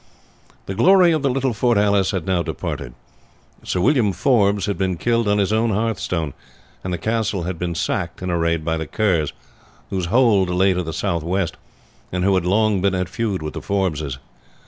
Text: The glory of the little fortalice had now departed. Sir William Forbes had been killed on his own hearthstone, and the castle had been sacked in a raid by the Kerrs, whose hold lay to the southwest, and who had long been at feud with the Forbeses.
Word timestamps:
The 0.65 0.73
glory 0.73 1.11
of 1.11 1.21
the 1.21 1.29
little 1.29 1.53
fortalice 1.53 2.09
had 2.09 2.25
now 2.25 2.41
departed. 2.41 2.95
Sir 3.61 3.79
William 3.81 4.13
Forbes 4.13 4.65
had 4.65 4.75
been 4.75 4.97
killed 4.97 5.27
on 5.27 5.37
his 5.37 5.53
own 5.53 5.69
hearthstone, 5.69 6.33
and 6.83 6.91
the 6.91 6.97
castle 6.97 7.43
had 7.43 7.59
been 7.59 7.75
sacked 7.75 8.23
in 8.23 8.31
a 8.31 8.37
raid 8.39 8.65
by 8.65 8.77
the 8.77 8.87
Kerrs, 8.87 9.31
whose 9.91 10.07
hold 10.07 10.49
lay 10.49 10.73
to 10.73 10.81
the 10.81 10.91
southwest, 10.91 11.55
and 12.11 12.23
who 12.23 12.33
had 12.33 12.47
long 12.47 12.81
been 12.81 12.95
at 12.95 13.09
feud 13.09 13.43
with 13.43 13.53
the 13.53 13.61
Forbeses. 13.61 14.17